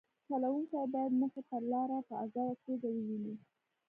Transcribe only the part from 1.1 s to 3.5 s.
مخې ته لاره په ازاده توګه وویني